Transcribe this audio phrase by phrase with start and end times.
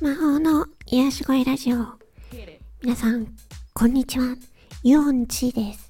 [0.00, 1.86] 魔法の癒し声ラジオ。
[2.82, 3.36] 皆さん、
[3.72, 4.34] こんにちは。
[4.82, 5.88] ユオンチです。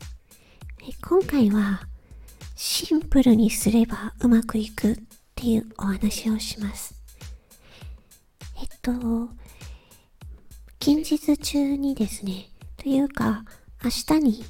[1.01, 1.81] 今回は、
[2.57, 4.97] シンプルにすればうまくいくっ
[5.35, 6.95] ていうお話をします。
[8.61, 8.93] えっと、
[10.79, 13.47] 近日中にですね、というか、
[13.83, 14.45] 明日に、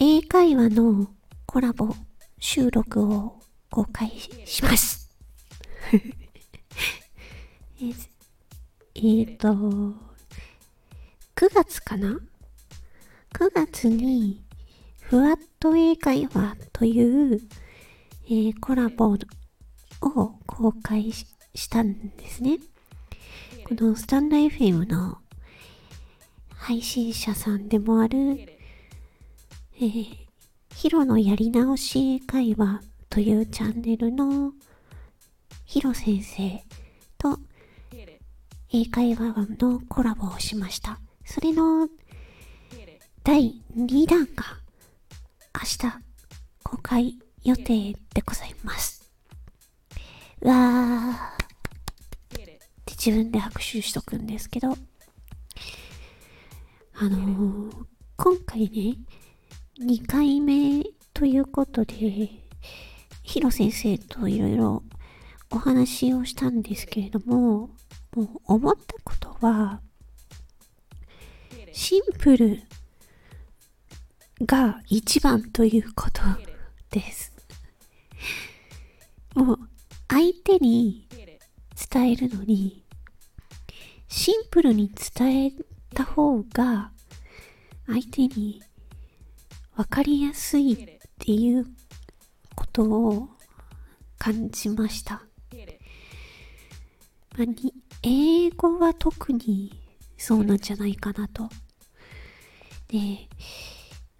[0.00, 1.06] 英会話の
[1.46, 1.94] コラボ
[2.40, 3.38] 収録を
[3.70, 4.10] 公開
[4.44, 5.01] します。
[8.94, 9.94] えっと、9
[11.54, 12.18] 月かな
[13.34, 14.42] ?9 月に、
[15.00, 17.40] ふわっと英会話という、
[18.24, 19.18] えー、コラボ
[20.00, 21.26] を公開し
[21.68, 22.58] たんですね。
[23.64, 25.18] このスタンド FM の
[26.54, 28.18] 配信者さんでもある、
[29.76, 30.06] えー、
[30.74, 32.80] ヒロのやり直し英会話
[33.10, 34.54] というチャンネルの
[35.72, 36.62] ヒロ先生
[37.16, 37.38] と
[38.70, 41.00] 英会話のコラボをしました。
[41.24, 41.88] それの
[43.24, 44.44] 第2弾が
[45.54, 45.98] 明日
[46.62, 49.10] 公開予定でございます。
[50.42, 52.46] うわーっ
[52.84, 54.76] て自分で拍手しとくんですけど、
[56.96, 57.86] あのー、
[58.18, 58.98] 今回ね、
[59.80, 60.84] 2回目
[61.14, 62.28] ということで、
[63.22, 64.82] ヒロ先生といろいろ
[65.54, 67.68] お話をしたんですけれども、
[68.16, 69.82] もう思ったことは、
[71.72, 72.62] シンプル
[74.46, 76.22] が一番ということ
[76.90, 77.32] です。
[79.34, 79.58] もう
[80.08, 81.06] 相手に
[81.92, 82.82] 伝えるのに、
[84.08, 85.52] シンプルに伝え
[85.94, 86.92] た方が
[87.86, 88.62] 相手に
[89.76, 91.66] 分かりやすいっていう
[92.54, 93.28] ことを
[94.16, 95.22] 感じました。
[97.36, 99.72] まあ、に英語は特に
[100.16, 101.48] そうなんじゃないかなと。
[102.88, 102.98] で、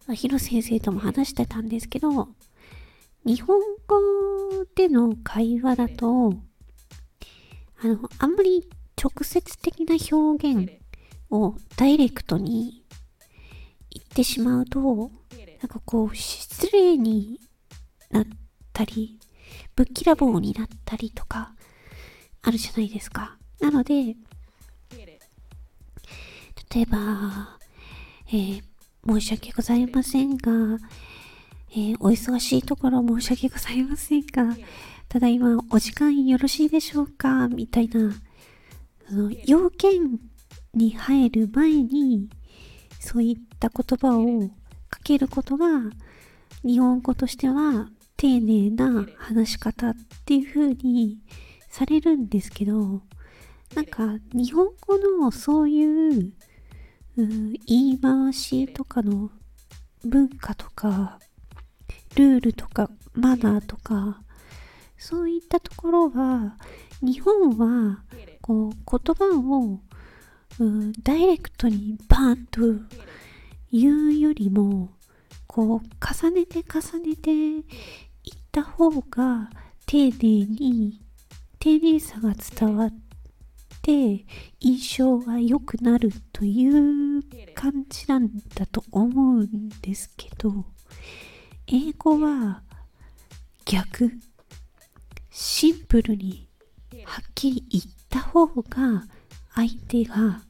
[0.07, 2.29] まあ、ヒロ先生とも話してたんですけど、
[3.25, 6.35] 日本語での会話だと、
[7.81, 8.69] あの、あんまり
[9.01, 10.71] 直接的な表現
[11.31, 12.85] をダイレクトに
[13.91, 15.11] 言ってしまうと、
[15.61, 17.41] なんかこう、失礼に
[18.11, 18.25] なっ
[18.73, 19.19] たり、
[19.77, 21.55] ぶっきらぼうになったりとか、
[22.43, 23.39] あるじゃないですか。
[23.61, 24.17] なので、
[26.75, 27.59] 例えば、
[28.29, 28.63] えー、
[29.07, 30.79] 申し訳ございませんが、
[31.71, 34.57] えー、お忙しいところ申し訳ございませんが、
[35.09, 38.13] ただいまお時間よろしいでしょうかみたいな、
[39.09, 40.19] その要件
[40.75, 42.29] に入る前に、
[42.99, 44.49] そういった言葉を
[44.89, 45.67] かけることが、
[46.65, 51.19] 日本語としては丁寧な話し方っていう風に
[51.73, 53.01] されるんですけど、
[53.75, 56.33] なんか日本語のそういう
[57.17, 59.31] 言い回しとかの
[60.05, 61.19] 文化とか
[62.17, 64.23] ルールとかマナーとか
[64.99, 66.59] そういったところは
[67.01, 68.05] 日本は
[68.43, 69.81] こう言葉を、
[70.59, 72.61] うん、ダイレクトにバーンと
[73.73, 74.91] 言うよりも
[75.47, 77.63] こう重ねて重ねていっ
[78.53, 79.49] た方が
[79.87, 81.02] 丁寧に
[81.63, 82.91] 丁寧さが伝わっ
[83.83, 84.27] て
[84.59, 87.23] 印象が良くなるという
[87.55, 90.53] 感じなんだと思うんですけど
[91.69, 92.65] 英語は
[93.65, 94.11] 逆
[95.31, 96.49] シンプルに
[97.05, 99.05] はっきり言った方が
[99.55, 100.43] 相手が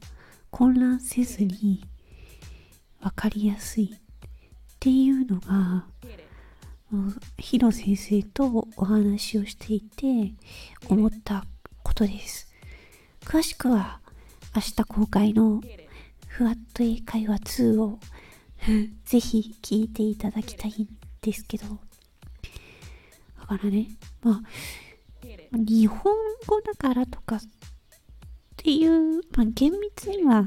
[0.49, 1.85] 混乱せずに
[3.01, 3.99] 分かりやすいっ
[4.79, 5.85] ていうのが
[7.37, 10.33] ヒロ先生とお話をしていて
[10.89, 11.45] 思った
[11.83, 12.47] ことです。
[13.21, 13.99] 詳しくは
[14.55, 15.61] 明日公開の
[16.27, 17.99] ふわっと英会話2を
[19.05, 20.87] ぜひ聞いていただきたいん
[21.21, 21.65] ですけど、
[23.39, 23.89] だからね、
[24.21, 24.41] まあ、
[25.51, 26.15] 日本
[26.47, 27.39] 語だからとかっ
[28.57, 30.45] ていう、まあ厳密には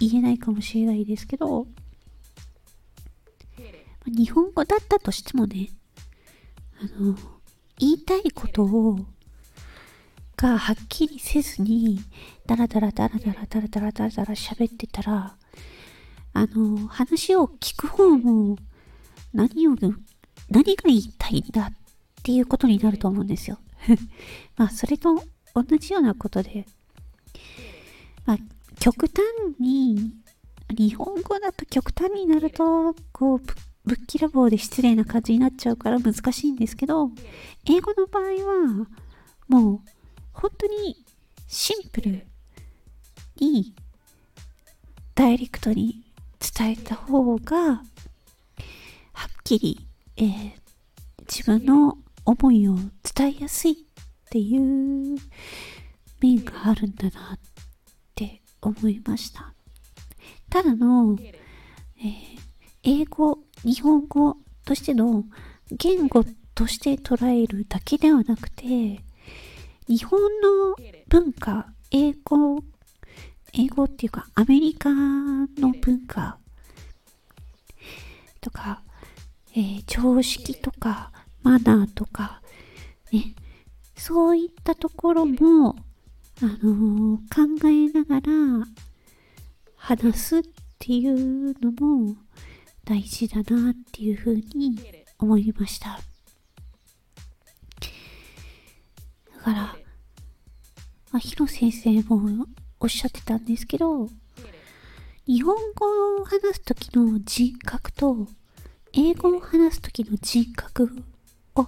[0.00, 1.66] 言えないかもしれないですけど、
[4.06, 5.70] 日本語だったとしてもね、
[6.80, 7.16] あの、
[7.78, 8.98] 言いたいことを、
[10.36, 12.00] がはっきりせずに、
[12.46, 15.36] ダラダラダラダラダラダラダラダラ喋ってたら、
[16.32, 18.56] あの、話を聞く方も、
[19.32, 19.74] 何を、
[20.50, 21.72] 何が言いたいんだっ
[22.22, 23.58] ていうことになると思うんですよ。
[24.56, 25.22] まあ、それと
[25.54, 26.66] 同じようなことで、
[28.26, 28.38] まあ、
[28.78, 29.20] 極端
[29.60, 30.12] に、
[30.76, 33.40] 日本語だと極端になると、こう、
[33.88, 37.10] ぶっきらぼうで失礼な感じになっちゃうから難しいんですけど、
[37.66, 38.86] 英語の場合は、
[39.48, 39.80] もう
[40.34, 41.06] 本当に
[41.46, 42.26] シンプル
[43.36, 43.74] に
[45.14, 46.04] ダイレクトに
[46.38, 47.82] 伝えた方がはっ
[49.42, 49.86] きり、
[50.18, 50.52] えー、
[51.26, 51.96] 自分の
[52.26, 52.76] 思いを
[53.14, 53.76] 伝えやすいっ
[54.28, 55.16] ていう
[56.20, 57.38] 面があるんだなっ
[58.14, 59.54] て思いました。
[60.50, 61.16] ただの、
[61.98, 62.38] えー、
[62.82, 65.24] 英語、日本語としての
[65.72, 66.24] 言語
[66.54, 69.00] として捉えるだけではなくて、
[69.88, 70.76] 日本の
[71.08, 72.62] 文化、英語、
[73.54, 75.46] 英語っていうかアメリカの
[75.80, 76.38] 文化
[78.40, 78.82] とか、
[79.52, 81.12] えー、常識とか
[81.42, 82.42] マナーとか、
[83.12, 83.34] ね、
[83.96, 85.76] そういったところも、
[86.40, 88.66] あのー、考えながら
[89.76, 90.42] 話すっ
[90.78, 92.16] ていうのも
[92.88, 94.80] 大事だなっていうふうに
[95.18, 96.00] 思いました。
[99.36, 99.76] だから、ま
[101.12, 102.46] あ、ヒロ先生も
[102.80, 104.08] おっしゃってたんですけど、
[105.26, 108.26] 日本語を話す時の人格と、
[108.94, 110.90] 英語を話す時の人格
[111.56, 111.66] を、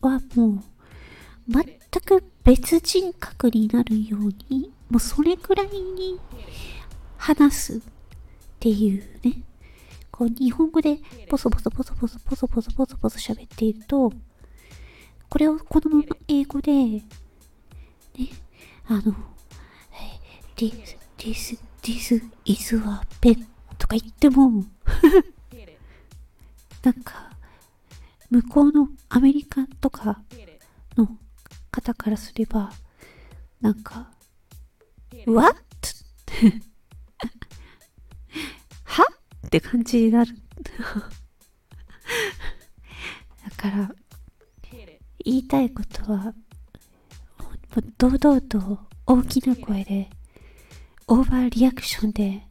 [0.00, 1.64] はもう、全
[2.04, 4.22] く別人格になるよう
[4.52, 6.18] に、もうそれくらいに
[7.16, 7.80] 話すっ
[8.58, 9.44] ていうね。
[10.22, 10.98] こう日本語で
[11.28, 14.12] ボソボソボソボソボソボソボソボソ喋っていると、
[15.28, 17.02] これをこのまま英語で、ね、
[18.86, 19.16] あの、
[20.56, 23.44] this, this, this is a pen
[23.78, 24.64] とか言っても
[26.84, 27.30] なんか、
[28.30, 30.22] 向こうのアメリカとか
[30.96, 31.08] の
[31.72, 32.70] 方からすれば、
[33.60, 34.12] なんか、
[35.26, 35.56] What?
[39.52, 40.34] はって感じになる。
[43.44, 43.94] だから、
[45.24, 46.34] 言いたいことは、
[47.98, 50.08] 堂々と大きな声で、
[51.06, 52.46] オーバーリアクションで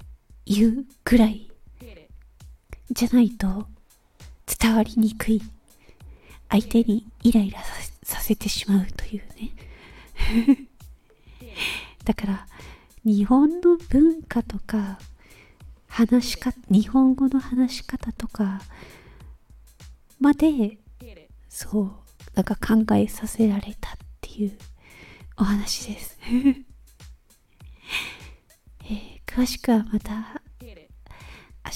[0.45, 1.49] 言うぐらい
[2.91, 3.67] じゃないと
[4.59, 5.41] 伝わりにくい
[6.49, 7.59] 相手にイライラ
[8.03, 10.67] させてしまうというね
[12.03, 12.47] だから
[13.03, 14.99] 日本の文化とか
[15.91, 18.61] 話し方日本語の話し方とか
[20.21, 20.77] まで
[21.49, 21.91] そう
[22.33, 24.57] なんか考えさせられたっていう
[25.35, 26.17] お話です。
[28.85, 30.41] えー、詳しくはまた
[31.65, 31.71] 明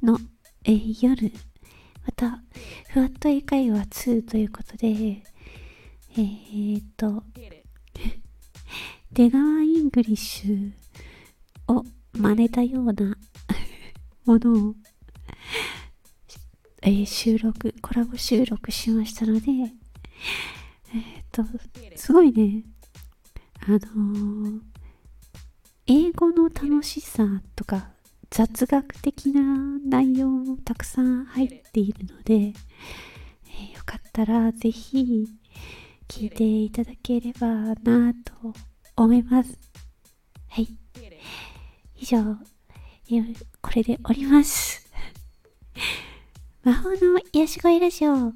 [0.00, 0.18] 日の、
[0.64, 1.32] えー、夜
[2.04, 2.42] また
[2.88, 7.22] ふわっと英会話2ということでえー、っと
[9.12, 10.72] 出川イングリッシュ
[11.68, 11.84] を
[12.16, 13.16] 真似たような
[14.24, 14.74] ものを、
[16.82, 21.44] えー、収録、コラボ収録しましたので、えー、っと、
[21.96, 22.64] すごいね、
[23.60, 24.60] あのー、
[25.86, 27.90] 英語の楽しさとか
[28.30, 29.40] 雑学的な
[29.84, 35.28] 内容もたくさん入っているので、えー、よかったらぜひ
[36.08, 38.54] 聞いていただければなと
[38.96, 39.58] 思います。
[40.48, 40.68] はい。
[41.98, 42.38] 以上、
[43.62, 44.86] これでおります。
[46.62, 46.96] 魔法の
[47.32, 48.32] 癒し声ラジオ、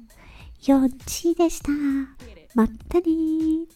[0.61, 1.71] 4チでした。
[2.53, 3.67] まったねー。